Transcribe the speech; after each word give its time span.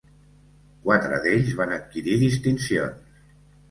Quatre 0.87 1.21
d'ells 1.27 1.53
van 1.61 1.79
adquirir 1.79 2.19
distincions. 2.27 3.19